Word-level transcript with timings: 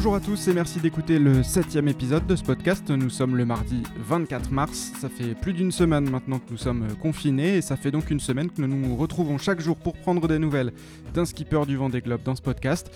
Bonjour 0.00 0.14
à 0.14 0.20
tous 0.20 0.48
et 0.48 0.54
merci 0.54 0.80
d'écouter 0.80 1.18
le 1.18 1.42
septième 1.42 1.86
épisode 1.86 2.26
de 2.26 2.34
ce 2.34 2.42
podcast. 2.42 2.88
Nous 2.88 3.10
sommes 3.10 3.36
le 3.36 3.44
mardi 3.44 3.82
24 3.98 4.50
mars. 4.50 4.92
Ça 4.98 5.10
fait 5.10 5.34
plus 5.34 5.52
d'une 5.52 5.70
semaine 5.70 6.08
maintenant 6.08 6.38
que 6.38 6.50
nous 6.50 6.56
sommes 6.56 6.96
confinés 7.02 7.58
et 7.58 7.60
ça 7.60 7.76
fait 7.76 7.90
donc 7.90 8.10
une 8.10 8.18
semaine 8.18 8.50
que 8.50 8.62
nous 8.62 8.66
nous 8.66 8.96
retrouvons 8.96 9.36
chaque 9.36 9.60
jour 9.60 9.76
pour 9.76 9.98
prendre 9.98 10.26
des 10.26 10.38
nouvelles 10.38 10.72
d'un 11.12 11.26
skipper 11.26 11.66
du 11.66 11.76
Vendée 11.76 12.00
Globe 12.00 12.22
dans 12.22 12.34
ce 12.34 12.40
podcast. 12.40 12.90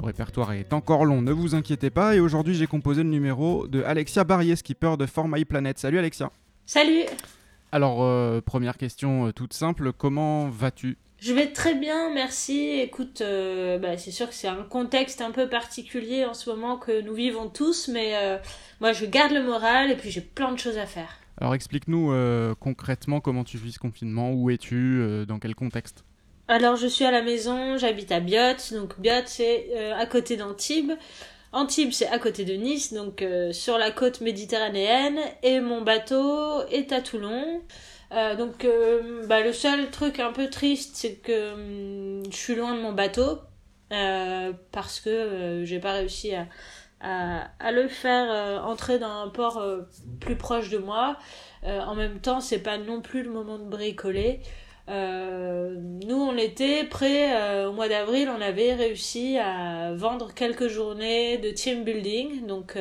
Le 0.00 0.04
répertoire 0.04 0.50
est 0.50 0.72
encore 0.72 1.04
long, 1.04 1.22
ne 1.22 1.30
vous 1.30 1.54
inquiétez 1.54 1.90
pas. 1.90 2.16
Et 2.16 2.18
aujourd'hui, 2.18 2.56
j'ai 2.56 2.66
composé 2.66 3.04
le 3.04 3.10
numéro 3.10 3.68
de 3.68 3.84
Alexia 3.84 4.24
Barrier, 4.24 4.56
skipper 4.56 4.96
de 4.98 5.06
For 5.06 5.28
My 5.28 5.44
Planet. 5.44 5.78
Salut 5.78 6.00
Alexia. 6.00 6.32
Salut. 6.66 7.04
Alors, 7.70 8.02
euh, 8.02 8.40
première 8.40 8.78
question 8.78 9.28
euh, 9.28 9.32
toute 9.32 9.52
simple, 9.54 9.92
comment 9.92 10.48
vas-tu? 10.48 10.98
Je 11.20 11.32
vais 11.32 11.48
très 11.48 11.74
bien, 11.74 12.10
merci. 12.14 12.78
Écoute, 12.80 13.22
euh, 13.22 13.78
bah, 13.78 13.98
c'est 13.98 14.12
sûr 14.12 14.28
que 14.28 14.34
c'est 14.34 14.46
un 14.46 14.62
contexte 14.62 15.20
un 15.20 15.32
peu 15.32 15.48
particulier 15.48 16.24
en 16.24 16.34
ce 16.34 16.48
moment 16.48 16.76
que 16.76 17.00
nous 17.00 17.14
vivons 17.14 17.48
tous, 17.48 17.88
mais 17.88 18.12
euh, 18.14 18.38
moi 18.80 18.92
je 18.92 19.04
garde 19.04 19.32
le 19.32 19.42
moral 19.42 19.90
et 19.90 19.96
puis 19.96 20.10
j'ai 20.10 20.20
plein 20.20 20.52
de 20.52 20.58
choses 20.58 20.78
à 20.78 20.86
faire. 20.86 21.18
Alors 21.40 21.54
explique-nous 21.54 22.12
euh, 22.12 22.54
concrètement 22.60 23.20
comment 23.20 23.42
tu 23.42 23.58
vis 23.58 23.72
ce 23.72 23.78
confinement, 23.80 24.30
où 24.30 24.50
es-tu, 24.50 25.02
dans 25.26 25.40
quel 25.40 25.56
contexte? 25.56 26.04
Alors 26.46 26.76
je 26.76 26.86
suis 26.86 27.04
à 27.04 27.10
la 27.10 27.22
maison, 27.22 27.76
j'habite 27.76 28.12
à 28.12 28.20
Biot, 28.20 28.72
donc 28.72 28.98
Biot 29.00 29.26
c'est 29.26 29.92
à 29.92 30.06
côté 30.06 30.36
d'Antibes. 30.36 30.92
Antibes 31.50 31.92
c'est 31.92 32.08
à 32.08 32.18
côté 32.18 32.44
de 32.44 32.54
Nice, 32.54 32.92
donc 32.92 33.24
sur 33.52 33.76
la 33.76 33.90
côte 33.90 34.20
méditerranéenne, 34.20 35.18
et 35.42 35.60
mon 35.60 35.82
bateau 35.82 36.62
est 36.70 36.92
à 36.92 37.00
Toulon. 37.00 37.60
Euh, 38.12 38.36
donc, 38.36 38.64
euh, 38.64 39.26
bah, 39.26 39.42
le 39.42 39.52
seul 39.52 39.90
truc 39.90 40.18
un 40.20 40.32
peu 40.32 40.48
triste, 40.48 40.96
c'est 40.96 41.16
que 41.16 41.52
hum, 41.54 42.22
je 42.30 42.36
suis 42.36 42.54
loin 42.54 42.74
de 42.74 42.80
mon 42.80 42.92
bateau 42.92 43.38
euh, 43.92 44.52
parce 44.72 45.00
que 45.00 45.62
j'ai 45.64 45.78
pas 45.78 45.92
réussi 45.92 46.32
à, 46.34 47.70
le 47.70 47.88
faire 47.88 48.64
entrer 48.64 48.98
dans 48.98 49.22
un 49.22 49.28
port 49.28 49.62
plus 50.20 50.36
proche 50.36 50.70
de 50.70 50.78
moi. 50.78 51.16
en 51.64 51.94
même 51.94 52.20
temps, 52.20 52.40
c'est 52.40 52.58
pas 52.58 52.78
non 52.78 53.00
plus 53.00 53.22
le 53.22 53.30
moment 53.30 53.58
de 53.58 53.64
bricoler. 53.64 54.40
nous, 54.88 56.16
on 56.16 56.36
était 56.36 56.84
prêts 56.84 57.64
au 57.66 57.72
mois 57.72 57.88
d'avril, 57.88 58.28
on 58.36 58.40
avait 58.40 58.74
réussi 58.74 59.38
à 59.38 59.92
vendre 59.94 60.34
quelques 60.34 60.68
journées 60.68 61.38
de 61.38 61.50
team 61.50 61.84
building, 61.84 62.46
donc 62.46 62.76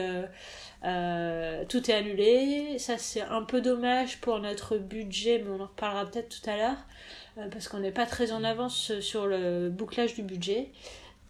euh, 0.86 1.64
tout 1.68 1.90
est 1.90 1.94
annulé. 1.94 2.78
Ça, 2.80 2.98
c'est 2.98 3.22
un 3.22 3.44
peu 3.44 3.62
dommage 3.62 4.20
pour 4.20 4.40
notre 4.40 4.78
budget, 4.78 5.42
mais 5.44 5.52
on 5.52 5.62
en 5.62 5.68
reparlera 5.68 6.06
peut-être 6.06 6.30
tout 6.30 6.50
à 6.50 6.58
l'heure, 6.58 6.78
euh, 7.38 7.48
parce 7.50 7.68
qu'on 7.68 7.80
n'est 7.80 7.92
pas 7.92 8.06
très 8.06 8.32
en 8.32 8.44
avance 8.44 9.00
sur 9.00 9.28
le 9.28 9.70
bouclage 9.70 10.16
du 10.16 10.24
budget. 10.24 10.70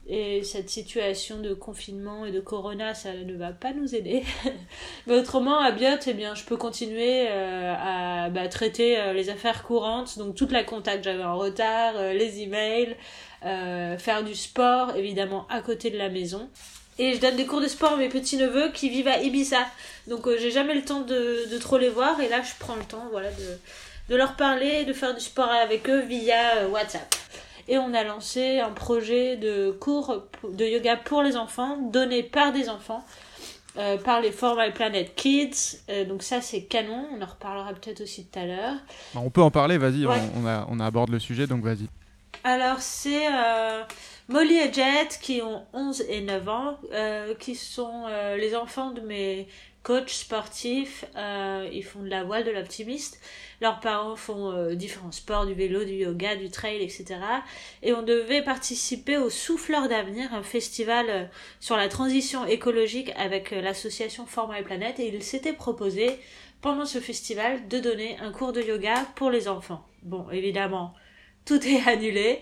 Et 0.10 0.42
cette 0.44 0.70
situation 0.70 1.42
de 1.42 1.54
confinement 1.54 2.26
et 2.26 2.32
de 2.32 2.40
corona, 2.40 2.94
ça 2.94 3.14
ne 3.14 3.34
va 3.36 3.52
pas 3.52 3.74
nous 3.74 3.94
aider. 3.94 4.24
mais 5.08 5.16
autrement, 5.16 5.60
à 5.60 5.72
Biot, 5.72 5.98
eh 6.08 6.14
bien, 6.14 6.34
je 6.34 6.46
peux 6.46 6.56
continuer 6.56 7.28
euh, 7.28 7.74
à 7.78 8.30
bah, 8.30 8.48
traiter 8.48 9.14
les 9.14 9.30
affaires 9.30 9.64
courantes, 9.64 10.18
donc 10.18 10.36
toute 10.36 10.54
la 10.54 10.64
contact 10.64 11.04
j'avais 11.04 11.26
en 11.26 11.38
retard, 11.38 11.96
les 12.14 12.42
emails, 12.42 12.96
faire 13.42 14.24
du 14.24 14.34
sport, 14.34 14.96
évidemment, 14.96 15.46
à 15.50 15.62
côté 15.62 15.90
de 15.90 15.98
la 15.98 16.08
maison. 16.08 16.50
Et 17.00 17.14
je 17.14 17.20
donne 17.20 17.36
des 17.36 17.46
cours 17.46 17.62
de 17.62 17.68
sport 17.68 17.94
à 17.94 17.98
mes 17.98 18.10
petits-neveux 18.10 18.72
qui 18.74 18.90
vivent 18.90 19.08
à 19.08 19.22
Ibiza. 19.22 19.60
Donc 20.08 20.28
euh, 20.28 20.38
j'ai 20.40 20.52
jamais 20.52 20.74
le 20.74 20.84
temps 20.84 21.02
de, 21.02 21.50
de, 21.52 21.58
trop 21.58 21.78
les 21.78 21.90
voir. 21.90 22.20
Et 22.22 22.30
là, 22.30 22.42
je 22.42 22.52
prends 22.60 22.76
le 22.76 22.84
temps 22.84 23.08
voilà, 23.12 23.30
de, 23.32 23.60
de 24.10 24.16
leur 24.16 24.36
parler, 24.36 24.86
de 24.86 24.94
faire 24.94 25.14
du 25.14 25.22
sport 25.22 25.50
avec 25.50 25.90
eux 25.90 26.02
via 26.02 26.58
euh, 26.58 26.68
WhatsApp. 26.70 27.16
Et 27.68 27.78
on 27.78 27.94
a 27.94 28.04
lancé 28.04 28.60
un 28.60 28.72
projet 28.72 29.36
de 29.36 29.72
cours 29.72 30.24
de 30.50 30.66
yoga 30.66 30.96
pour 30.96 31.22
les 31.22 31.36
enfants, 31.36 31.78
donné 31.92 32.24
par 32.24 32.54
des 32.54 32.70
enfants, 32.70 33.04
euh, 33.78 33.98
par 33.98 34.22
les 34.22 34.32
For 34.32 34.56
My 34.58 34.72
Planet 34.72 35.14
Kids. 35.16 35.80
Euh, 35.90 36.06
donc 36.06 36.24
ça, 36.24 36.40
c'est 36.40 36.62
canon. 36.62 37.08
On 37.14 37.22
en 37.22 37.26
reparlera 37.26 37.74
peut-être 37.74 38.02
aussi 38.02 38.26
tout 38.26 38.40
à 38.40 38.46
l'heure. 38.46 38.76
Bah, 39.14 39.22
on 39.24 39.30
peut 39.30 39.42
en 39.42 39.52
parler, 39.52 39.78
vas-y. 39.78 40.06
On, 40.06 40.12
on, 40.38 40.48
a, 40.48 40.66
on 40.70 40.80
aborde 40.80 41.10
le 41.10 41.20
sujet, 41.20 41.46
donc 41.46 41.64
vas-y. 41.64 41.88
Alors, 42.44 42.80
c'est... 42.80 43.28
Euh, 43.28 43.84
Molly 44.30 44.56
et 44.56 44.74
Jet, 44.74 45.20
qui 45.22 45.42
ont 45.42 45.66
11 45.74 46.02
et 46.10 46.22
9 46.22 46.50
ans, 46.50 46.78
euh, 46.92 47.34
qui 47.36 47.56
sont 47.56 48.06
euh, 48.08 48.36
les 48.36 48.56
enfants 48.56 48.92
de 48.92 49.00
mes 49.00 49.48
coachs 49.84 50.10
sportifs. 50.10 51.06
Ils 51.16 51.84
font 51.84 52.02
de 52.04 52.10
la 52.10 52.26
voile, 52.26 52.44
de 52.44 52.52
l'optimiste. 52.52 53.22
Leurs 53.62 53.80
parents 53.80 54.18
font 54.18 54.74
différents 54.74 55.14
sports, 55.14 55.46
du 55.46 55.54
vélo, 55.54 55.86
du 55.86 55.94
yoga, 55.94 56.36
du 56.36 56.50
trail, 56.50 56.84
etc. 56.84 57.20
Et 57.84 57.94
on 57.94 58.02
devait 58.02 58.42
participer 58.42 59.18
au 59.18 59.30
Souffleur 59.30 59.88
d'avenir, 59.88 60.34
un 60.34 60.44
festival 60.44 61.30
sur 61.62 61.78
la 61.78 61.88
transition 61.88 62.46
écologique 62.46 63.14
avec 63.16 63.52
l'association 63.52 64.26
Forma 64.26 64.60
et 64.60 64.64
Planète. 64.64 65.00
Et 65.00 65.08
il 65.08 65.24
s'était 65.24 65.54
proposé, 65.54 66.20
pendant 66.62 66.86
ce 66.86 67.00
festival, 67.00 67.70
de 67.70 67.80
donner 67.80 68.18
un 68.20 68.34
cours 68.34 68.52
de 68.52 68.62
yoga 68.62 69.06
pour 69.16 69.32
les 69.32 69.48
enfants. 69.48 69.86
Bon, 70.04 70.30
évidemment, 70.32 70.94
tout 71.48 71.66
est 71.66 71.88
annulé. 71.88 72.42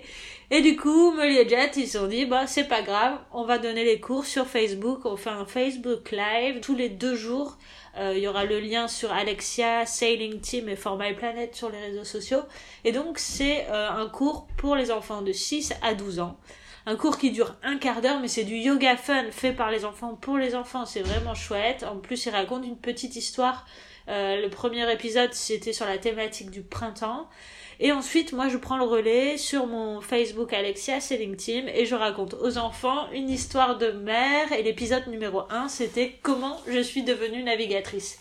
Et 0.51 0.61
du 0.61 0.75
coup, 0.75 1.11
Molly 1.11 1.37
et 1.37 1.49
Jet, 1.49 1.71
ils 1.77 1.87
se 1.87 1.97
sont 1.99 2.07
dit, 2.07 2.25
bah, 2.25 2.45
c'est 2.45 2.65
pas 2.67 2.81
grave, 2.81 3.17
on 3.31 3.45
va 3.45 3.57
donner 3.57 3.83
les 3.83 3.99
cours 3.99 4.25
sur 4.25 4.45
Facebook, 4.45 5.05
on 5.05 5.17
fait 5.17 5.31
un 5.31 5.45
Facebook 5.45 6.11
Live 6.11 6.59
tous 6.59 6.75
les 6.75 6.89
deux 6.89 7.15
jours. 7.15 7.57
Euh, 7.97 8.13
il 8.15 8.21
y 8.21 8.27
aura 8.27 8.45
le 8.45 8.59
lien 8.59 8.87
sur 8.87 9.11
Alexia, 9.11 9.85
Sailing 9.85 10.41
Team 10.41 10.69
et 10.69 10.75
For 10.75 10.97
My 10.99 11.13
Planet 11.13 11.55
sur 11.55 11.69
les 11.69 11.79
réseaux 11.79 12.03
sociaux. 12.03 12.41
Et 12.83 12.91
donc, 12.91 13.17
c'est 13.17 13.65
euh, 13.69 13.89
un 13.89 14.07
cours 14.07 14.47
pour 14.57 14.75
les 14.75 14.91
enfants 14.91 15.21
de 15.21 15.31
6 15.31 15.73
à 15.81 15.95
12 15.95 16.19
ans. 16.19 16.37
Un 16.85 16.95
cours 16.95 17.17
qui 17.17 17.31
dure 17.31 17.55
un 17.63 17.77
quart 17.77 18.01
d'heure, 18.01 18.19
mais 18.19 18.27
c'est 18.27 18.43
du 18.43 18.55
yoga 18.55 18.97
fun 18.97 19.31
fait 19.31 19.53
par 19.53 19.71
les 19.71 19.85
enfants 19.85 20.13
pour 20.13 20.37
les 20.37 20.53
enfants. 20.53 20.85
C'est 20.85 21.01
vraiment 21.01 21.33
chouette. 21.33 21.83
En 21.83 21.97
plus, 21.97 22.27
il 22.27 22.29
raconte 22.29 22.65
une 22.65 22.77
petite 22.77 23.15
histoire. 23.15 23.65
Euh, 24.07 24.39
le 24.39 24.49
premier 24.49 24.91
épisode, 24.91 25.33
c'était 25.33 25.73
sur 25.73 25.87
la 25.87 25.97
thématique 25.97 26.51
du 26.51 26.61
printemps. 26.61 27.27
Et 27.79 27.91
ensuite, 27.91 28.31
moi, 28.31 28.47
je 28.47 28.57
prends 28.57 28.77
le 28.77 28.85
relais 28.85 29.37
sur 29.37 29.67
mon 29.67 29.99
Facebook 29.99 30.53
Alexia 30.53 30.99
Selling 30.99 31.35
Team 31.35 31.67
et 31.67 31.85
je 31.85 31.95
raconte 31.95 32.33
aux 32.35 32.57
enfants 32.57 33.11
une 33.13 33.29
histoire 33.29 33.77
de 33.77 33.91
mer. 33.91 34.51
Et 34.53 34.63
l'épisode 34.63 35.07
numéro 35.07 35.43
1, 35.49 35.67
c'était 35.67 36.17
comment 36.21 36.57
je 36.67 36.79
suis 36.79 37.03
devenue 37.03 37.43
navigatrice. 37.43 38.19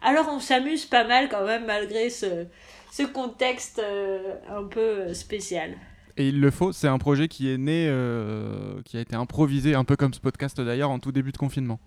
Alors, 0.00 0.28
on 0.30 0.40
s'amuse 0.40 0.86
pas 0.86 1.04
mal 1.04 1.28
quand 1.28 1.44
même 1.44 1.66
malgré 1.66 2.08
ce, 2.10 2.46
ce 2.92 3.02
contexte 3.02 3.80
euh, 3.82 4.34
un 4.48 4.64
peu 4.64 5.12
spécial. 5.12 5.76
Et 6.16 6.28
il 6.28 6.40
le 6.40 6.50
faut, 6.50 6.72
c'est 6.72 6.88
un 6.88 6.98
projet 6.98 7.28
qui 7.28 7.50
est 7.50 7.58
né, 7.58 7.86
euh, 7.88 8.80
qui 8.84 8.96
a 8.96 9.00
été 9.00 9.16
improvisé, 9.16 9.74
un 9.74 9.84
peu 9.84 9.96
comme 9.96 10.14
ce 10.14 10.20
podcast 10.20 10.60
d'ailleurs, 10.60 10.90
en 10.90 10.98
tout 10.98 11.10
début 11.10 11.32
de 11.32 11.36
confinement. 11.36 11.80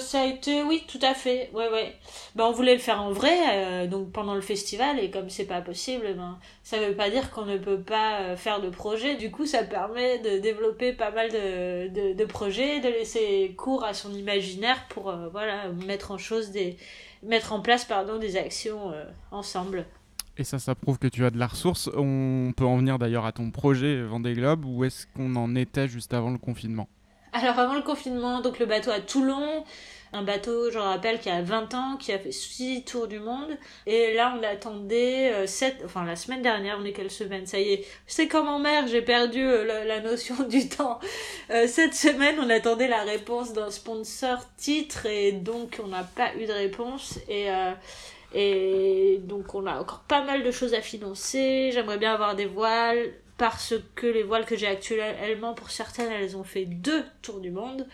Ça 0.00 0.22
a 0.22 0.26
été, 0.26 0.62
oui, 0.62 0.84
tout 0.88 0.98
à 1.02 1.14
fait. 1.14 1.50
Ouais, 1.52 1.70
ouais. 1.70 1.94
Ben, 2.34 2.44
on 2.44 2.52
voulait 2.52 2.74
le 2.74 2.80
faire 2.80 3.00
en 3.00 3.12
vrai, 3.12 3.36
euh, 3.52 3.86
donc 3.86 4.10
pendant 4.10 4.34
le 4.34 4.40
festival, 4.40 4.98
et 4.98 5.10
comme 5.10 5.30
c'est 5.30 5.44
pas 5.44 5.60
possible, 5.60 6.14
ben, 6.16 6.38
ça 6.62 6.78
veut 6.78 6.94
pas 6.94 7.10
dire 7.10 7.30
qu'on 7.30 7.44
ne 7.44 7.58
peut 7.58 7.80
pas 7.80 8.20
euh, 8.20 8.36
faire 8.36 8.60
de 8.60 8.70
projet. 8.70 9.16
Du 9.16 9.30
coup, 9.30 9.46
ça 9.46 9.62
permet 9.62 10.18
de 10.18 10.38
développer 10.38 10.92
pas 10.92 11.10
mal 11.10 11.30
de, 11.30 11.88
de, 11.88 12.14
de 12.14 12.24
projets, 12.24 12.80
de 12.80 12.88
laisser 12.88 13.54
cours 13.56 13.84
à 13.84 13.94
son 13.94 14.12
imaginaire 14.14 14.86
pour, 14.88 15.10
euh, 15.10 15.28
voilà, 15.28 15.68
mettre 15.68 16.10
en 16.10 16.18
chose 16.18 16.50
des, 16.50 16.76
mettre 17.22 17.52
en 17.52 17.60
place, 17.60 17.84
pardon, 17.84 18.18
des 18.18 18.36
actions 18.36 18.92
ensemble. 19.30 19.86
Et 20.38 20.44
ça, 20.44 20.58
ça 20.58 20.74
prouve 20.74 20.98
que 20.98 21.08
tu 21.08 21.24
as 21.24 21.30
de 21.30 21.38
la 21.38 21.46
ressource. 21.46 21.90
On 21.94 22.52
peut 22.56 22.64
en 22.64 22.78
venir 22.78 22.98
d'ailleurs 22.98 23.26
à 23.26 23.32
ton 23.32 23.50
projet 23.50 24.02
Vendée 24.02 24.32
Globe. 24.32 24.64
Où 24.64 24.84
est-ce 24.84 25.06
qu'on 25.14 25.36
en 25.36 25.54
était 25.54 25.86
juste 25.86 26.14
avant 26.14 26.30
le 26.30 26.38
confinement? 26.38 26.88
Alors 27.32 27.58
avant 27.58 27.74
le 27.74 27.82
confinement, 27.82 28.40
donc 28.40 28.58
le 28.58 28.66
bateau 28.66 28.90
à 28.90 29.00
Toulon, 29.00 29.64
un 30.12 30.22
bateau, 30.22 30.70
je 30.70 30.78
rappelle, 30.78 31.20
qui 31.20 31.30
a 31.30 31.40
20 31.40 31.74
ans, 31.74 31.96
qui 31.96 32.12
a 32.12 32.18
fait 32.18 32.32
6 32.32 32.84
tours 32.84 33.06
du 33.06 33.20
monde. 33.20 33.56
Et 33.86 34.12
là, 34.14 34.34
on 34.36 34.42
attendait 34.42 35.32
euh, 35.32 35.46
7, 35.46 35.82
enfin 35.84 36.04
la 36.04 36.16
semaine 36.16 36.42
dernière, 36.42 36.78
on 36.80 36.84
est 36.84 36.92
quelle 36.92 37.10
semaine? 37.10 37.46
Ça 37.46 37.60
y 37.60 37.74
est, 37.74 37.86
c'est 38.06 38.26
comme 38.26 38.48
en 38.48 38.58
mer, 38.58 38.88
j'ai 38.88 39.02
perdu 39.02 39.40
euh, 39.40 39.84
la, 39.84 40.00
notion 40.00 40.34
du 40.48 40.68
temps. 40.68 40.98
Euh, 41.50 41.66
cette 41.68 41.94
semaine, 41.94 42.36
on 42.40 42.50
attendait 42.50 42.88
la 42.88 43.02
réponse 43.02 43.52
d'un 43.52 43.70
sponsor 43.70 44.38
titre 44.56 45.06
et 45.06 45.32
donc 45.32 45.80
on 45.82 45.88
n'a 45.88 46.02
pas 46.02 46.34
eu 46.34 46.46
de 46.46 46.52
réponse. 46.52 47.20
Et, 47.28 47.48
euh, 47.50 47.72
et 48.34 49.20
donc 49.22 49.54
on 49.54 49.66
a 49.66 49.80
encore 49.80 50.00
pas 50.08 50.24
mal 50.24 50.42
de 50.42 50.50
choses 50.50 50.74
à 50.74 50.80
financer. 50.80 51.70
J'aimerais 51.72 51.98
bien 51.98 52.14
avoir 52.14 52.34
des 52.34 52.46
voiles 52.46 53.12
parce 53.40 53.72
que 53.94 54.06
les 54.06 54.22
voiles 54.22 54.44
que 54.44 54.54
j'ai 54.54 54.66
actuellement, 54.66 55.54
pour 55.54 55.70
certaines, 55.70 56.12
elles 56.12 56.36
ont 56.36 56.44
fait 56.44 56.66
deux 56.66 57.02
tours 57.22 57.40
du 57.40 57.50
monde. 57.50 57.86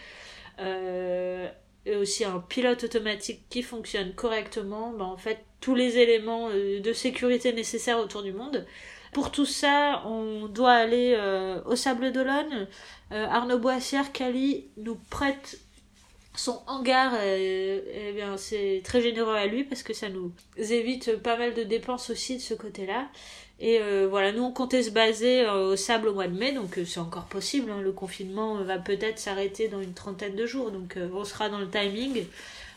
Euh, 0.59 1.49
et 1.85 1.95
aussi 1.95 2.25
un 2.25 2.41
pilote 2.41 2.83
automatique 2.83 3.43
qui 3.49 3.63
fonctionne 3.63 4.13
correctement. 4.13 4.91
Ben, 4.91 5.05
en 5.05 5.17
fait, 5.17 5.39
tous 5.61 5.77
les 5.77 5.99
éléments 5.99 6.49
euh, 6.51 6.81
de 6.81 6.93
sécurité 6.93 7.53
nécessaires 7.53 8.01
autour 8.01 8.25
du 8.25 8.33
monde. 8.33 8.67
Pour 9.13 9.31
tout 9.31 9.47
ça, 9.47 10.03
on 10.05 10.49
doit 10.49 10.73
aller 10.73 11.15
euh, 11.17 11.63
au 11.65 11.77
Sable 11.77 12.11
d'Olonne. 12.11 12.67
Arnaud 13.13 13.61
Boissière, 13.61 14.11
Cali, 14.11 14.67
nous 14.77 14.99
prête 15.11 15.61
son 16.35 16.61
hangar, 16.67 17.15
eh 17.23 18.13
bien, 18.17 18.37
c'est 18.37 18.83
très 18.85 19.01
généreux 19.01 19.37
à 19.37 19.47
lui 19.47 19.63
parce 19.63 19.85
que 19.85 19.95
ça 19.95 20.09
nous 20.09 20.33
évite 20.59 21.17
pas 21.23 21.39
mal 21.39 21.55
de 21.55 21.63
dépenses 21.63 22.11
aussi 22.11 22.37
de 22.37 22.43
ce 22.43 22.53
côté-là. 22.53 23.09
Et 23.59 23.79
euh, 23.81 24.07
voilà, 24.09 24.33
nous 24.33 24.43
on 24.43 24.53
comptait 24.53 24.83
se 24.83 24.91
baser 24.91 25.43
euh, 25.43 25.73
au 25.73 25.77
sable 25.77 26.09
au 26.09 26.15
mois 26.15 26.29
de 26.29 26.39
mai, 26.39 26.53
donc 26.53 26.79
euh, 26.79 26.85
c'est 26.85 27.01
encore 27.01 27.25
possible. 27.25 27.71
Hein. 27.71 27.81
le 27.81 27.93
confinement 27.93 28.57
va 28.57 28.79
peut-être 28.79 29.19
s'arrêter 29.19 29.69
dans 29.69 29.81
une 29.81 29.95
trentaine 29.95 30.37
de 30.37 30.45
jours, 30.47 30.71
donc 30.71 30.99
on 31.15 31.25
sera 31.25 31.49
dans 31.49 31.59
le 31.59 31.69
timing. 31.69 32.25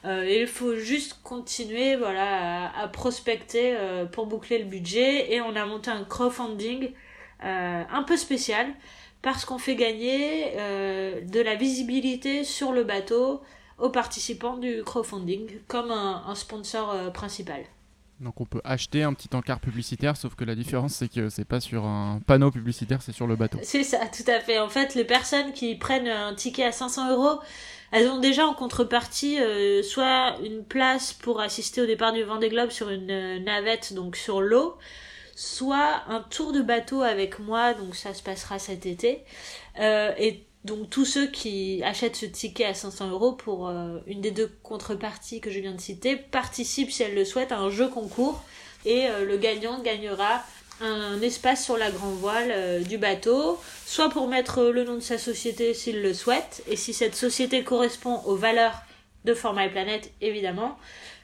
il 0.05 0.47
faut 0.47 0.75
juste 0.75 1.19
continuer 1.23 1.97
voilà, 1.97 2.71
à, 2.73 2.87
prospecter 2.87 3.75
pour 4.13 4.25
boucler 4.27 4.59
le 4.59 4.65
budget. 4.65 5.33
Et 5.33 5.41
on 5.41 5.55
a 5.55 5.65
monté 5.65 5.91
un 5.91 6.03
crowdfunding 6.05 6.91
un 7.41 8.03
peu 8.03 8.17
spécial 8.17 8.67
parce 9.21 9.43
qu'on 9.45 9.57
fait 9.57 9.75
gagner 9.75 10.53
de 10.55 11.41
la 11.41 11.55
visibilité 11.55 12.43
sur 12.45 12.71
le 12.71 12.83
bateau 12.85 13.41
aux 13.77 13.89
participants 13.89 14.57
du 14.57 14.83
crowdfunding 14.83 15.59
comme 15.67 15.91
un 15.91 16.35
sponsor 16.35 17.11
principal. 17.11 17.65
Donc 18.19 18.41
on 18.41 18.45
peut 18.45 18.61
acheter 18.65 19.03
un 19.03 19.13
petit 19.13 19.29
encart 19.33 19.59
publicitaire, 19.59 20.17
sauf 20.17 20.35
que 20.35 20.43
la 20.43 20.55
différence 20.55 20.93
c'est 20.93 21.07
que 21.07 21.29
c'est 21.29 21.45
pas 21.45 21.59
sur 21.61 21.85
un 21.85 22.19
panneau 22.25 22.51
publicitaire, 22.51 23.01
c'est 23.01 23.13
sur 23.13 23.27
le 23.27 23.35
bateau. 23.35 23.59
C'est 23.63 23.83
ça, 23.83 23.99
tout 24.07 24.29
à 24.29 24.39
fait. 24.39 24.59
En 24.59 24.69
fait, 24.69 24.95
les 24.95 25.05
personnes 25.05 25.53
qui 25.53 25.75
prennent 25.75 26.07
un 26.07 26.33
ticket 26.35 26.65
à 26.65 26.71
500 26.71 27.11
euros, 27.11 27.39
elles 27.91 28.09
ont 28.09 28.19
déjà 28.19 28.45
en 28.45 28.53
contrepartie 28.53 29.39
euh, 29.39 29.81
soit 29.83 30.35
une 30.43 30.63
place 30.63 31.13
pour 31.13 31.39
assister 31.39 31.81
au 31.81 31.85
départ 31.85 32.11
du 32.11 32.23
Vendée 32.23 32.49
Globe 32.49 32.71
sur 32.71 32.89
une 32.89 33.09
euh, 33.09 33.39
navette, 33.39 33.93
donc 33.93 34.15
sur 34.15 34.41
l'eau, 34.41 34.77
soit 35.35 36.03
un 36.09 36.19
tour 36.19 36.51
de 36.51 36.61
bateau 36.61 37.01
avec 37.01 37.39
moi, 37.39 37.73
donc 37.73 37.95
ça 37.95 38.13
se 38.13 38.21
passera 38.21 38.59
cet 38.59 38.85
été. 38.85 39.23
Euh, 39.79 40.13
donc 40.65 40.89
tous 40.89 41.05
ceux 41.05 41.27
qui 41.27 41.81
achètent 41.83 42.17
ce 42.17 42.25
ticket 42.25 42.65
à 42.65 42.73
500 42.73 43.09
euros 43.09 43.31
pour 43.31 43.69
euh, 43.69 43.99
une 44.07 44.19
des 44.19 44.31
deux 44.31 44.51
contreparties 44.61 45.39
que 45.39 45.49
je 45.49 45.59
viens 45.59 45.73
de 45.73 45.79
citer 45.79 46.17
participent 46.17 46.91
si 46.91 47.03
elles 47.03 47.15
le 47.15 47.23
souhaitent 47.23 47.53
à 47.53 47.59
un 47.59 47.69
jeu 47.69 47.87
concours. 47.87 48.43
Et 48.85 49.07
euh, 49.07 49.25
le 49.25 49.37
gagnant 49.37 49.79
gagnera 49.81 50.43
un 50.81 51.21
espace 51.21 51.63
sur 51.63 51.77
la 51.77 51.91
grand 51.91 52.11
voile 52.11 52.51
euh, 52.51 52.81
du 52.81 52.97
bateau, 52.97 53.59
soit 53.85 54.09
pour 54.09 54.27
mettre 54.27 54.63
le 54.63 54.83
nom 54.83 54.95
de 54.95 55.01
sa 55.01 55.17
société 55.17 55.73
s'il 55.73 56.01
le 56.01 56.13
souhaite, 56.13 56.63
et 56.67 56.75
si 56.75 56.93
cette 56.93 57.15
société 57.15 57.63
correspond 57.63 58.21
aux 58.25 58.35
valeurs 58.35 58.81
de 59.25 59.33
Format 59.33 59.65
et 59.65 59.69
Planète 59.69 60.11
évidemment, 60.21 60.77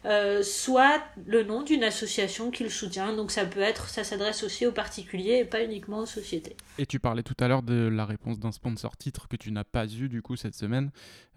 euh, 0.06 0.44
soit 0.44 1.02
le 1.26 1.44
nom 1.44 1.64
d'une 1.64 1.84
association 1.84 2.52
qu'il 2.52 2.70
soutient. 2.70 3.14
Donc 3.14 3.32
ça 3.32 3.46
peut 3.46 3.62
être, 3.62 3.90
ça 3.90 4.04
s'adresse 4.04 4.44
aussi 4.44 4.66
aux 4.68 4.72
particuliers 4.72 5.40
et 5.40 5.46
pas 5.46 5.64
uniquement 5.64 6.00
aux 6.00 6.06
sociétés. 6.06 6.56
Et 6.78 6.86
tu 6.86 7.00
parlais 7.00 7.24
tout 7.24 7.36
à 7.40 7.48
l'heure 7.48 7.64
de 7.64 7.88
la 7.88 8.06
réponse 8.06 8.40
d'un 8.40 8.52
sponsor 8.52 8.98
titre 8.98 9.28
que 9.28 9.36
tu 9.36 9.52
n'as 9.52 9.64
pas 9.64 9.88
eu 9.88 10.08
du 10.08 10.22
coup 10.22 10.36
cette 10.36 10.54
semaine. 10.54 10.92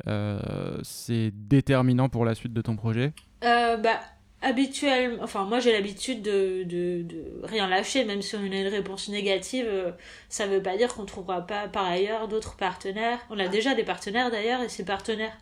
Euh, 0.07 0.39
c'est 0.83 1.31
déterminant 1.33 2.09
pour 2.11 2.25
la 2.27 2.35
suite 2.35 2.53
de 2.53 2.61
ton 2.61 2.77
projet? 2.77 3.13
Euh, 3.43 3.79
Bah 3.79 4.01
habituellement, 4.43 5.25
enfin 5.25 5.45
moi 5.45 5.61
j'ai 5.61 5.73
l'habitude 5.73 6.23
de, 6.23 6.63
de, 6.65 7.03
de, 7.03 7.41
rien 7.43 7.67
lâcher, 7.69 8.05
même 8.05 8.23
si 8.23 8.37
on 8.37 8.41
a 8.41 8.45
une 8.45 8.69
réponse 8.69 9.09
négative, 9.09 9.67
ça 10.29 10.47
veut 10.47 10.63
pas 10.63 10.77
dire 10.77 10.95
qu'on 10.95 11.07
trouvera 11.07 11.45
pas 11.47 11.69
par 11.69 11.87
ailleurs 11.87 12.29
d'autres 12.29 12.57
partenaires. 12.57 13.19
On 13.31 13.39
a 13.39 13.49
déjà 13.49 13.75
des 13.75 13.83
partenaires 13.83 14.31
d'ailleurs 14.31 14.61
et 14.61 14.69
ces 14.69 14.85
partenaires 14.85 15.37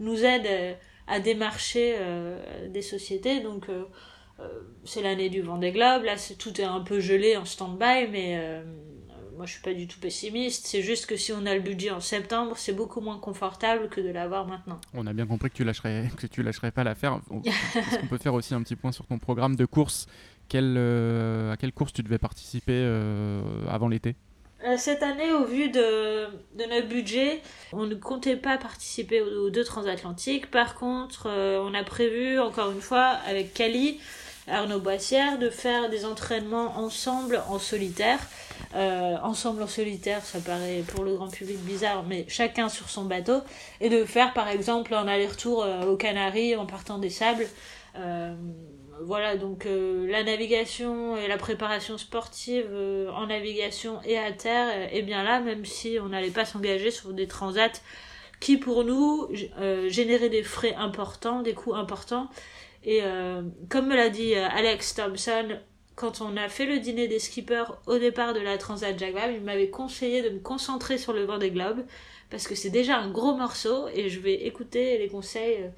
nous 0.00 0.24
aident 0.24 0.76
à 1.06 1.20
démarcher 1.20 1.96
euh, 1.98 2.68
des 2.68 2.82
sociétés. 2.82 3.40
Donc, 3.40 3.68
euh, 3.68 3.84
euh, 4.40 4.48
c'est 4.84 5.02
l'année 5.02 5.28
du 5.28 5.42
Vendée 5.42 5.72
Globe. 5.72 6.04
Là, 6.04 6.14
tout 6.38 6.60
est 6.60 6.64
un 6.64 6.80
peu 6.80 7.00
gelé 7.00 7.36
en 7.36 7.44
stand-by, 7.44 8.08
mais 8.10 8.62
moi, 9.36 9.46
je 9.46 9.52
suis 9.52 9.62
pas 9.62 9.74
du 9.74 9.86
tout 9.86 9.98
pessimiste. 9.98 10.66
C'est 10.66 10.82
juste 10.82 11.06
que 11.06 11.16
si 11.16 11.32
on 11.32 11.46
a 11.46 11.54
le 11.54 11.60
budget 11.60 11.90
en 11.90 12.00
septembre, 12.00 12.54
c'est 12.56 12.74
beaucoup 12.74 13.00
moins 13.00 13.18
confortable 13.18 13.88
que 13.88 14.00
de 14.00 14.10
l'avoir 14.10 14.46
maintenant. 14.46 14.80
On 14.94 15.06
a 15.06 15.12
bien 15.12 15.26
compris 15.26 15.50
que 15.50 15.56
tu 15.56 15.64
lâcherais, 15.64 16.08
que 16.16 16.26
tu 16.26 16.42
lâcherais 16.42 16.70
pas 16.70 16.84
l'affaire. 16.84 17.20
Est-ce 17.44 17.98
qu'on 17.98 18.06
peut 18.06 18.18
faire 18.18 18.34
aussi 18.34 18.54
un 18.54 18.62
petit 18.62 18.76
point 18.76 18.92
sur 18.92 19.06
ton 19.06 19.18
programme 19.18 19.56
de 19.56 19.64
course? 19.64 20.06
Quelle, 20.48 20.76
À 20.76 21.56
quelle 21.56 21.72
course 21.72 21.92
tu 21.92 22.02
devais 22.02 22.18
participer 22.18 22.82
avant 23.68 23.88
l'été? 23.88 24.10
euh, 24.10 24.31
cette 24.76 25.02
année, 25.02 25.32
au 25.32 25.44
vu 25.44 25.68
de, 25.68 26.26
de, 26.54 26.64
notre 26.68 26.88
budget, 26.88 27.40
on 27.72 27.86
ne 27.86 27.94
comptait 27.94 28.36
pas 28.36 28.58
participer 28.58 29.20
aux, 29.20 29.50
deux 29.50 29.64
transatlantiques. 29.64 30.50
Par 30.50 30.74
contre, 30.74 31.26
euh, 31.26 31.62
on 31.62 31.74
a 31.74 31.82
prévu, 31.84 32.38
encore 32.38 32.70
une 32.70 32.80
fois, 32.80 33.18
avec 33.26 33.54
Cali, 33.54 34.00
Arnaud 34.48 34.80
Boissière, 34.80 35.38
de 35.38 35.50
faire 35.50 35.90
des 35.90 36.04
entraînements 36.04 36.78
ensemble 36.78 37.42
en 37.48 37.58
solitaire. 37.58 38.18
Euh, 38.74 39.16
ensemble 39.22 39.62
en 39.62 39.66
solitaire, 39.66 40.24
ça 40.24 40.38
paraît 40.38 40.84
pour 40.88 41.04
le 41.04 41.14
grand 41.16 41.28
public 41.28 41.58
bizarre, 41.58 42.04
mais 42.08 42.24
chacun 42.28 42.68
sur 42.68 42.88
son 42.88 43.04
bateau. 43.04 43.40
Et 43.80 43.88
de 43.88 44.04
faire, 44.04 44.32
par 44.32 44.48
exemple, 44.48 44.94
un 44.94 45.08
aller-retour 45.08 45.66
aux 45.88 45.96
Canaries 45.96 46.56
en 46.56 46.66
partant 46.66 46.98
des 46.98 47.10
sables 47.10 47.46
voilà, 49.00 49.36
donc 49.36 49.66
euh, 49.66 50.06
la 50.10 50.22
navigation 50.22 51.16
et 51.16 51.26
la 51.26 51.38
préparation 51.38 51.98
sportive 51.98 52.68
euh, 52.70 53.10
en 53.10 53.26
navigation 53.26 54.00
et 54.04 54.18
à 54.18 54.32
terre 54.32 54.68
est 54.70 54.90
eh 54.98 55.02
bien 55.02 55.22
là, 55.22 55.40
même 55.40 55.64
si 55.64 55.98
on 56.00 56.08
n'allait 56.08 56.30
pas 56.30 56.44
s'engager 56.44 56.90
sur 56.90 57.12
des 57.12 57.26
transats 57.26 57.80
qui 58.40 58.56
pour 58.58 58.84
nous 58.84 59.28
euh, 59.58 59.88
généraient 59.88 60.28
des 60.28 60.42
frais 60.42 60.74
importants, 60.74 61.42
des 61.42 61.54
coûts 61.54 61.74
importants. 61.74 62.28
Et 62.84 63.00
comme 63.68 63.86
me 63.86 63.94
l'a 63.94 64.08
dit 64.08 64.34
Alex 64.34 64.96
Thompson, 64.96 65.56
quand 65.94 66.20
on 66.20 66.36
a 66.36 66.48
fait 66.48 66.66
le 66.66 66.80
dîner 66.80 67.06
des 67.06 67.18
skippers 67.18 67.78
au 67.86 67.98
départ 67.98 68.32
de 68.34 68.40
la 68.40 68.58
Transat 68.58 68.98
Jacques 68.98 69.14
il 69.32 69.40
m'avait 69.40 69.70
conseillé 69.70 70.22
de 70.22 70.30
me 70.30 70.40
concentrer 70.40 70.98
sur 70.98 71.12
le 71.12 71.24
vent 71.24 71.38
des 71.38 71.50
globes 71.50 71.84
parce 72.30 72.48
que 72.48 72.54
c'est 72.54 72.70
déjà 72.70 72.96
un 72.98 73.10
gros 73.10 73.36
morceau 73.36 73.88
et 73.94 74.08
je 74.08 74.18
vais 74.18 74.46
écouter 74.46 74.98
les 74.98 75.08
conseils 75.08 75.58
euh, 75.60 75.68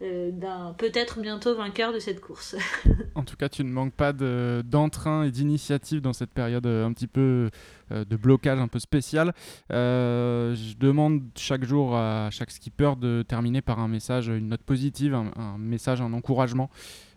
d'un 0.00 0.74
peut-être 0.76 1.20
bientôt 1.20 1.54
vainqueur 1.56 1.92
de 1.92 1.98
cette 1.98 2.20
course. 2.20 2.56
en 3.14 3.22
tout 3.22 3.36
cas, 3.36 3.48
tu 3.48 3.64
ne 3.64 3.70
manques 3.70 3.94
pas 3.94 4.12
d'entrain 4.12 5.24
et 5.24 5.30
d'initiative 5.30 6.00
dans 6.00 6.12
cette 6.12 6.30
période 6.30 6.66
euh, 6.66 6.86
un 6.86 6.92
petit 6.92 7.06
peu 7.06 7.50
euh, 7.92 8.04
de 8.04 8.16
blocage 8.16 8.58
un 8.58 8.68
peu 8.68 8.78
spécial. 8.78 9.32
je 9.70 10.76
demande 10.76 11.22
chaque 11.36 11.64
jour 11.64 11.96
à 11.96 12.28
chaque 12.30 12.50
skipper 12.50 12.92
de 13.00 13.24
terminer 13.26 13.62
par 13.62 13.78
un 13.78 13.88
message, 13.88 14.28
une 14.28 14.48
note 14.48 14.62
positive, 14.62 15.14
un 15.14 15.56
message, 15.58 16.00
un 16.00 16.12
encouragement, 16.12 16.70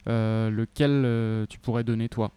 lequel 0.05 1.47
tu 1.49 1.59
pourrais 1.59 1.83
donner 1.83 2.07
toi? 2.09 2.31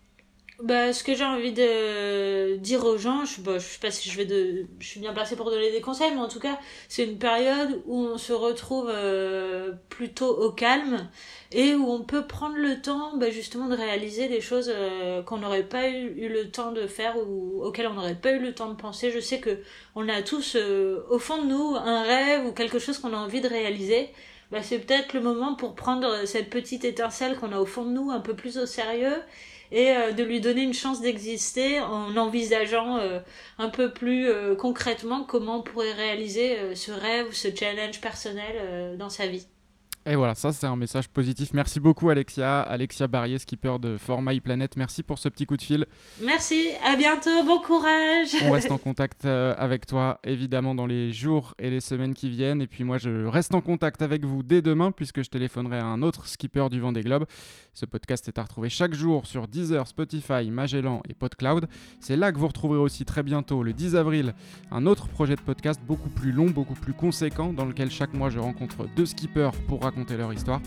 Bah, 0.62 0.92
ce 0.92 1.02
que 1.02 1.14
j'ai 1.14 1.24
envie 1.24 1.52
de 1.52 2.54
dire 2.56 2.84
aux 2.84 2.96
gens, 2.96 3.24
je, 3.24 3.40
bah, 3.40 3.58
je 3.58 3.64
sais 3.64 3.80
pas 3.80 3.90
si 3.90 4.08
je 4.08 4.16
vais 4.16 4.24
de, 4.24 4.66
je 4.78 4.86
suis 4.86 5.00
bien 5.00 5.12
placée 5.12 5.34
pour 5.34 5.50
donner 5.50 5.72
des 5.72 5.80
conseils, 5.80 6.12
mais 6.12 6.20
en 6.20 6.28
tout 6.28 6.38
cas, 6.38 6.56
c'est 6.88 7.04
une 7.04 7.18
période 7.18 7.82
où 7.86 7.98
on 7.98 8.16
se 8.16 8.32
retrouve 8.32 8.88
euh, 8.88 9.72
plutôt 9.88 10.28
au 10.28 10.52
calme 10.52 11.08
et 11.50 11.74
où 11.74 11.90
on 11.90 12.02
peut 12.02 12.28
prendre 12.28 12.54
le 12.56 12.80
temps, 12.80 13.16
bah, 13.16 13.30
justement, 13.30 13.66
de 13.68 13.74
réaliser 13.74 14.28
des 14.28 14.40
choses 14.40 14.70
euh, 14.72 15.22
qu'on 15.24 15.38
n'aurait 15.38 15.64
pas 15.64 15.88
eu, 15.88 16.28
le 16.28 16.48
temps 16.48 16.70
de 16.70 16.86
faire 16.86 17.16
ou 17.18 17.64
auxquelles 17.64 17.88
on 17.88 17.94
n'aurait 17.94 18.14
pas 18.14 18.30
eu 18.30 18.38
le 18.38 18.54
temps 18.54 18.68
de 18.68 18.76
penser. 18.76 19.10
Je 19.10 19.18
sais 19.18 19.40
que 19.40 19.58
on 19.96 20.08
a 20.08 20.22
tous 20.22 20.54
euh, 20.54 21.04
au 21.10 21.18
fond 21.18 21.42
de 21.42 21.48
nous 21.48 21.74
un 21.74 22.04
rêve 22.04 22.46
ou 22.46 22.52
quelque 22.52 22.78
chose 22.78 22.98
qu'on 22.98 23.12
a 23.12 23.18
envie 23.18 23.40
de 23.40 23.48
réaliser. 23.48 24.10
Bah, 24.52 24.62
c'est 24.62 24.78
peut-être 24.78 25.12
le 25.12 25.22
moment 25.22 25.54
pour 25.56 25.74
prendre 25.74 26.24
cette 26.24 26.50
petite 26.50 26.84
étincelle 26.84 27.36
qu'on 27.36 27.50
a 27.52 27.58
au 27.58 27.66
fond 27.66 27.84
de 27.84 27.90
nous 27.90 28.12
un 28.12 28.20
peu 28.20 28.34
plus 28.34 28.58
au 28.58 28.66
sérieux 28.66 29.16
et 29.72 29.90
euh, 29.90 30.12
de 30.12 30.22
lui 30.22 30.40
donner 30.40 30.62
une 30.62 30.74
chance 30.74 31.00
d'exister 31.00 31.80
en 31.80 32.16
envisageant 32.16 32.98
euh, 32.98 33.18
un 33.58 33.70
peu 33.70 33.92
plus 33.92 34.28
euh, 34.28 34.54
concrètement 34.54 35.24
comment 35.24 35.58
on 35.58 35.62
pourrait 35.62 35.92
réaliser 35.92 36.76
ce 36.76 36.92
rêve 36.92 37.28
ou 37.28 37.32
ce 37.32 37.48
challenge 37.54 38.00
personnel 38.00 38.96
dans 38.98 39.08
sa 39.08 39.26
vie. 39.26 39.46
Et 40.04 40.16
voilà, 40.16 40.34
ça 40.34 40.52
c'est 40.52 40.66
un 40.66 40.74
message 40.74 41.08
positif. 41.08 41.50
Merci 41.54 41.78
beaucoup 41.78 42.10
Alexia, 42.10 42.60
Alexia 42.60 43.06
Barrier, 43.06 43.38
skipper 43.38 43.76
de 43.80 43.96
Format 43.96 44.40
Planet. 44.40 44.76
Merci 44.76 45.04
pour 45.04 45.20
ce 45.20 45.28
petit 45.28 45.46
coup 45.46 45.56
de 45.56 45.62
fil. 45.62 45.86
Merci, 46.24 46.70
à 46.84 46.96
bientôt, 46.96 47.44
bon 47.44 47.60
courage. 47.60 48.34
On 48.42 48.50
reste 48.50 48.72
en 48.72 48.78
contact 48.82 49.24
euh, 49.26 49.54
avec 49.56 49.86
toi 49.86 50.18
évidemment 50.24 50.74
dans 50.74 50.86
les 50.86 51.12
jours 51.12 51.54
et 51.60 51.70
les 51.70 51.78
semaines 51.78 52.14
qui 52.14 52.30
viennent. 52.30 52.60
Et 52.60 52.66
puis 52.66 52.82
moi 52.82 52.98
je 52.98 53.26
reste 53.26 53.54
en 53.54 53.60
contact 53.60 54.02
avec 54.02 54.24
vous 54.24 54.42
dès 54.42 54.60
demain 54.60 54.90
puisque 54.90 55.22
je 55.22 55.30
téléphonerai 55.30 55.78
à 55.78 55.84
un 55.84 56.02
autre 56.02 56.26
skipper 56.26 56.68
du 56.68 56.80
Vendée 56.80 57.02
Globe. 57.02 57.24
Ce 57.72 57.86
podcast 57.86 58.26
est 58.26 58.38
à 58.38 58.42
retrouver 58.42 58.70
chaque 58.70 58.94
jour 58.94 59.24
sur 59.26 59.46
Deezer, 59.46 59.86
Spotify, 59.86 60.50
Magellan 60.50 61.00
et 61.08 61.14
PodCloud. 61.14 61.68
C'est 62.00 62.16
là 62.16 62.32
que 62.32 62.38
vous 62.38 62.48
retrouverez 62.48 62.80
aussi 62.80 63.04
très 63.04 63.22
bientôt, 63.22 63.62
le 63.62 63.72
10 63.72 63.94
avril, 63.94 64.34
un 64.72 64.84
autre 64.84 65.06
projet 65.06 65.36
de 65.36 65.40
podcast 65.40 65.80
beaucoup 65.86 66.10
plus 66.10 66.32
long, 66.32 66.50
beaucoup 66.50 66.74
plus 66.74 66.92
conséquent 66.92 67.52
dans 67.52 67.64
lequel 67.64 67.90
chaque 67.90 68.14
mois 68.14 68.30
je 68.30 68.40
rencontre 68.40 68.88
deux 68.96 69.06
skippers 69.06 69.52
pour 69.68 69.86
leur 70.16 70.32
histoire. 70.32 70.60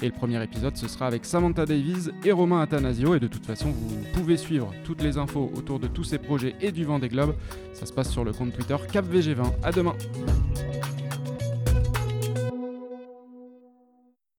Et 0.00 0.06
le 0.06 0.12
premier 0.12 0.42
épisode, 0.42 0.76
ce 0.76 0.88
sera 0.88 1.06
avec 1.06 1.24
Samantha 1.24 1.64
Davies 1.64 2.10
et 2.24 2.32
Romain 2.32 2.60
Athanasio. 2.60 3.14
Et 3.14 3.20
de 3.20 3.28
toute 3.28 3.46
façon, 3.46 3.70
vous 3.70 4.04
pouvez 4.12 4.36
suivre 4.36 4.72
toutes 4.82 5.00
les 5.00 5.16
infos 5.16 5.52
autour 5.54 5.78
de 5.78 5.86
tous 5.86 6.02
ces 6.02 6.18
projets 6.18 6.56
et 6.60 6.72
du 6.72 6.84
vent 6.84 6.98
des 6.98 7.08
globes. 7.08 7.36
Ça 7.72 7.86
se 7.86 7.92
passe 7.92 8.10
sur 8.10 8.24
le 8.24 8.32
compte 8.32 8.52
Twitter 8.52 8.76
CapVG20. 8.92 9.52
À 9.62 9.70
demain! 9.70 9.94